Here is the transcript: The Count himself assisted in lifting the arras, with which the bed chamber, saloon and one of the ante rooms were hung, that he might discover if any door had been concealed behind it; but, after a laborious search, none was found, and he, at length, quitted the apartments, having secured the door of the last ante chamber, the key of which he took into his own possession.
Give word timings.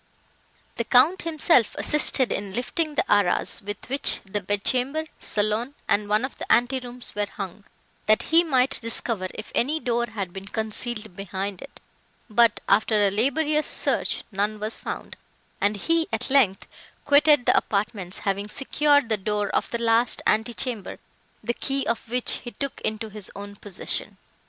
The 0.77 0.83
Count 0.83 1.21
himself 1.21 1.75
assisted 1.77 2.31
in 2.31 2.55
lifting 2.55 2.95
the 2.95 3.05
arras, 3.07 3.61
with 3.61 3.87
which 3.87 4.19
the 4.25 4.41
bed 4.41 4.63
chamber, 4.63 5.05
saloon 5.19 5.75
and 5.87 6.09
one 6.09 6.25
of 6.25 6.39
the 6.39 6.51
ante 6.51 6.79
rooms 6.79 7.13
were 7.13 7.27
hung, 7.27 7.65
that 8.07 8.23
he 8.33 8.43
might 8.43 8.79
discover 8.81 9.27
if 9.35 9.51
any 9.53 9.79
door 9.79 10.07
had 10.07 10.33
been 10.33 10.45
concealed 10.47 11.15
behind 11.15 11.61
it; 11.61 11.79
but, 12.31 12.61
after 12.67 12.95
a 13.07 13.11
laborious 13.11 13.67
search, 13.67 14.23
none 14.31 14.59
was 14.59 14.79
found, 14.79 15.17
and 15.61 15.77
he, 15.77 16.07
at 16.11 16.31
length, 16.31 16.67
quitted 17.05 17.45
the 17.45 17.55
apartments, 17.55 18.17
having 18.25 18.49
secured 18.49 19.07
the 19.07 19.17
door 19.17 19.49
of 19.49 19.69
the 19.69 19.77
last 19.77 20.23
ante 20.25 20.55
chamber, 20.55 20.97
the 21.43 21.53
key 21.53 21.85
of 21.85 22.09
which 22.09 22.37
he 22.37 22.49
took 22.49 22.81
into 22.81 23.09
his 23.09 23.29
own 23.35 23.55
possession. 23.55 24.17